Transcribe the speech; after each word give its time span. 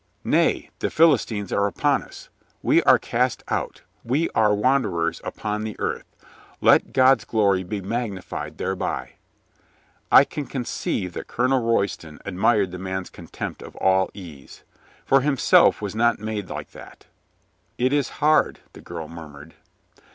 "Nay, 0.25 0.71
the 0.79 0.89
Philistines 0.89 1.53
are 1.53 1.67
upon 1.67 2.01
us. 2.01 2.29
We 2.63 2.81
are 2.85 2.97
cast 2.97 3.43
out. 3.49 3.83
We 4.03 4.29
are 4.31 4.51
wanderers 4.51 5.21
upon 5.23 5.63
the 5.63 5.79
earth. 5.79 6.05
Let 6.59 6.91
God's 6.91 7.23
glory 7.23 7.61
be 7.61 7.81
magnified 7.81 8.57
thereby." 8.57 9.11
I 10.11 10.23
can 10.23 10.47
conceive 10.47 11.13
that 11.13 11.27
Colonel 11.27 11.61
Royston 11.63 12.17
admired 12.25 12.71
the 12.71 12.79
man's 12.79 13.11
contempt 13.11 13.61
of 13.61 13.75
all 13.75 14.09
ease. 14.15 14.63
For 15.05 15.21
himself 15.21 15.83
was 15.83 15.93
not 15.93 16.17
made 16.17 16.49
like 16.49 16.71
that. 16.71 17.05
"It 17.77 17.93
is 17.93 18.09
hard," 18.17 18.57
the 18.73 18.81
girl 18.81 19.07
murmured. 19.07 19.53